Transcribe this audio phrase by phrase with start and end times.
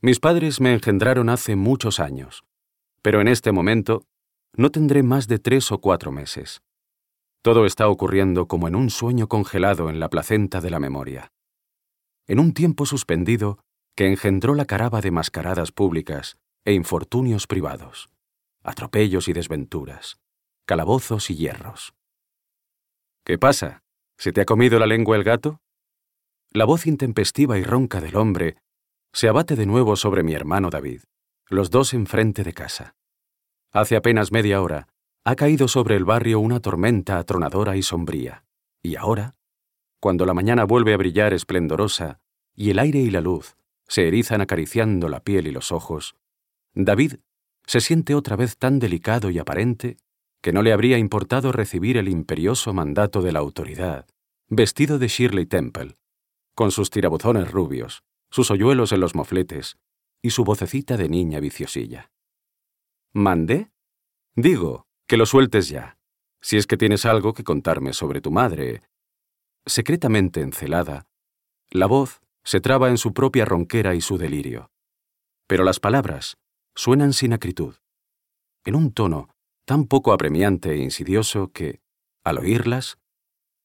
[0.00, 2.44] Mis padres me engendraron hace muchos años,
[3.02, 4.04] pero en este momento
[4.54, 6.60] no tendré más de tres o cuatro meses.
[7.42, 11.32] Todo está ocurriendo como en un sueño congelado en la placenta de la memoria.
[12.28, 13.58] En un tiempo suspendido
[13.96, 18.08] que engendró la caraba de mascaradas públicas e infortunios privados,
[18.62, 20.20] atropellos y desventuras,
[20.64, 21.92] calabozos y hierros.
[23.24, 23.82] ¿Qué pasa?
[24.16, 25.60] ¿Se te ha comido la lengua el gato?
[26.52, 28.58] La voz intempestiva y ronca del hombre
[29.12, 31.02] se abate de nuevo sobre mi hermano David,
[31.48, 32.96] los dos enfrente de casa.
[33.72, 34.88] Hace apenas media hora
[35.24, 38.44] ha caído sobre el barrio una tormenta atronadora y sombría,
[38.82, 39.36] y ahora,
[40.00, 42.20] cuando la mañana vuelve a brillar esplendorosa
[42.54, 46.16] y el aire y la luz se erizan acariciando la piel y los ojos,
[46.74, 47.14] David
[47.66, 49.96] se siente otra vez tan delicado y aparente
[50.40, 54.06] que no le habría importado recibir el imperioso mandato de la autoridad,
[54.48, 55.96] vestido de Shirley Temple,
[56.54, 59.78] con sus tirabuzones rubios, sus hoyuelos en los mofletes
[60.22, 62.10] y su vocecita de niña viciosilla.
[63.12, 63.70] ¿Mandé?
[64.34, 65.98] Digo, que lo sueltes ya,
[66.40, 68.82] si es que tienes algo que contarme sobre tu madre.
[69.66, 71.06] Secretamente encelada,
[71.70, 74.70] la voz se traba en su propia ronquera y su delirio.
[75.46, 76.38] Pero las palabras
[76.74, 77.76] suenan sin acritud,
[78.64, 79.28] en un tono
[79.64, 81.80] tan poco apremiante e insidioso que,
[82.24, 82.98] al oírlas,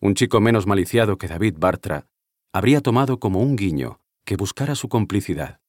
[0.00, 2.06] un chico menos maliciado que David Bartra
[2.52, 5.62] habría tomado como un guiño que buscara su complicidad,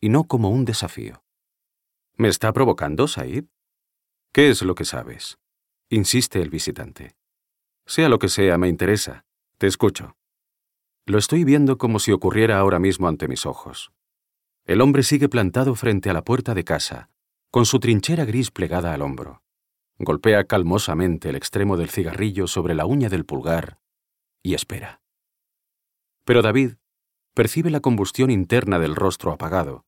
[0.00, 1.24] y no como un desafío.
[2.14, 3.46] ¿Me está provocando, Said?
[4.32, 5.40] ¿Qué es lo que sabes?
[5.90, 7.16] Insiste el visitante.
[7.86, 9.24] Sea lo que sea, me interesa.
[9.56, 10.16] Te escucho.
[11.06, 13.90] Lo estoy viendo como si ocurriera ahora mismo ante mis ojos.
[14.64, 17.10] El hombre sigue plantado frente a la puerta de casa,
[17.50, 19.42] con su trinchera gris plegada al hombro.
[19.98, 23.80] Golpea calmosamente el extremo del cigarrillo sobre la uña del pulgar
[24.40, 25.00] y espera.
[26.24, 26.74] Pero David
[27.38, 29.86] percibe la combustión interna del rostro apagado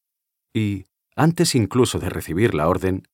[0.54, 0.84] y,
[1.16, 3.08] antes incluso de recibir la orden,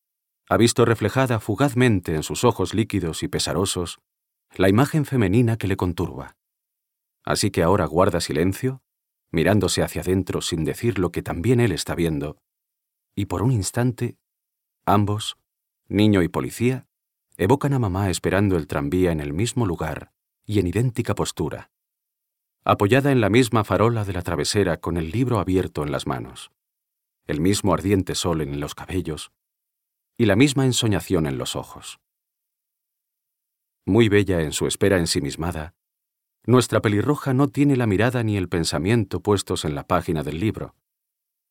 [0.50, 3.98] ha visto reflejada fugazmente en sus ojos líquidos y pesarosos
[4.54, 6.36] la imagen femenina que le conturba.
[7.24, 8.82] Así que ahora guarda silencio,
[9.30, 12.36] mirándose hacia adentro sin decir lo que también él está viendo,
[13.14, 14.18] y por un instante,
[14.84, 15.38] ambos,
[15.88, 16.86] niño y policía,
[17.38, 20.12] evocan a mamá esperando el tranvía en el mismo lugar
[20.44, 21.70] y en idéntica postura,
[22.68, 26.50] apoyada en la misma farola de la travesera con el libro abierto en las manos,
[27.28, 29.30] el mismo ardiente sol en los cabellos,
[30.18, 32.00] y la misma ensoñación en los ojos.
[33.84, 35.76] Muy bella en su espera ensimismada,
[36.44, 40.74] nuestra pelirroja no tiene la mirada ni el pensamiento puestos en la página del libro,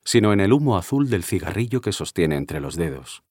[0.03, 3.23] sino en el humo azul del cigarrillo que sostiene entre los dedos,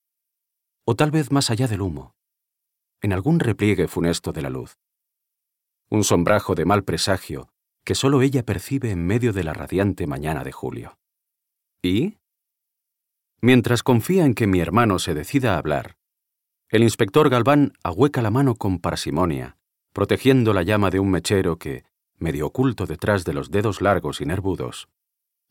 [0.87, 2.15] o tal vez más allá del humo,
[3.03, 4.79] en algún repliegue funesto de la luz.
[5.91, 7.54] Un sombrajo de mal presagio
[7.85, 10.99] que solo ella percibe en medio de la radiante mañana de julio.
[11.83, 12.17] ¿Y?
[13.41, 15.97] Mientras confía en que mi hermano se decida a hablar,
[16.71, 19.59] el inspector Galván ahueca la mano con parsimonia,
[19.93, 21.85] protegiendo la llama de un mechero que,
[22.17, 24.89] medio oculto detrás de los dedos largos y nervudos,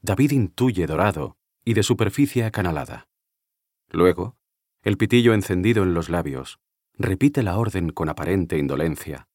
[0.01, 3.07] David intuye dorado y de superficie acanalada.
[3.89, 4.35] Luego,
[4.81, 6.59] el pitillo encendido en los labios,
[6.97, 9.27] repite la orden con aparente indolencia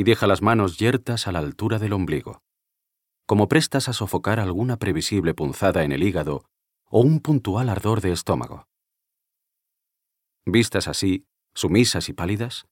[0.00, 2.40] y deja las manos yertas a la altura del ombligo,
[3.26, 6.46] como prestas a sofocar alguna previsible punzada en el hígado
[6.86, 8.66] o un puntual ardor de estómago.
[10.46, 12.66] Vistas así, sumisas y pálidas,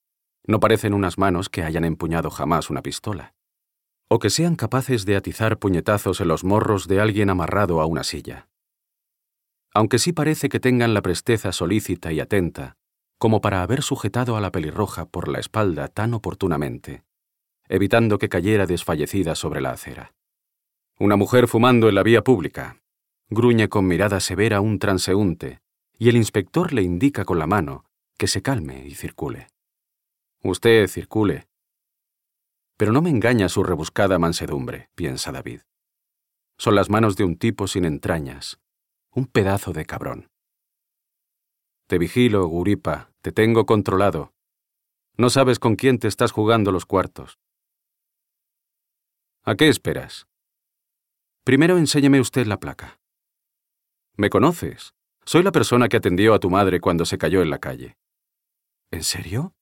[0.47, 3.35] no parecen unas manos que hayan empuñado jamás una pistola,
[4.09, 8.05] o que sean capaces de atizar puñetazos en los morros de alguien amarrado a una
[8.05, 8.49] silla.
[9.75, 12.79] Aunque sí parece que tengan la presteza solícita y atenta,
[13.19, 17.07] como para haber sujetado a la pelirroja por la espalda tan oportunamente,
[17.69, 20.15] evitando que cayera desfallecida sobre la acera.
[20.99, 22.81] Una mujer fumando en la vía pública,
[23.31, 25.61] Gruñe con mirada severa un transeúnte,
[25.99, 27.85] y el inspector le indica con la mano
[28.17, 29.49] que se calme y circule.
[30.43, 31.47] Usted circule.
[32.79, 35.61] Pero no me engaña su rebuscada mansedumbre, piensa David.
[36.57, 38.61] Son las manos de un tipo sin entrañas,
[39.13, 40.31] un pedazo de cabrón.
[41.87, 44.33] Te vigilo, Guripa, te tengo controlado.
[45.17, 47.39] No sabes con quién te estás jugando los cuartos.
[49.49, 50.29] ¿A qué esperas?
[51.43, 53.01] Primero enséñeme usted la placa.
[54.15, 54.93] ¿Me conoces?
[55.25, 57.97] Soy la persona que atendió a tu madre cuando se cayó en la calle.
[58.91, 59.55] ¿En serio?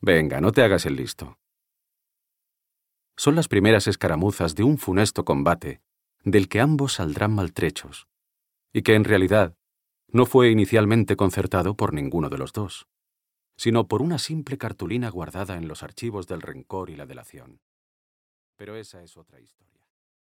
[0.00, 1.38] Venga, no te hagas el listo.
[3.18, 5.82] Son las primeras escaramuzas de un funesto combate,
[6.24, 8.08] del que ambos saldrán maltrechos,
[8.72, 9.54] y que en realidad
[10.06, 12.88] no fue inicialmente concertado por ninguno de los dos,
[13.54, 17.60] sino por una simple cartulina guardada en los archivos del rencor y la delación.
[18.58, 19.77] Pero esa es otra historia.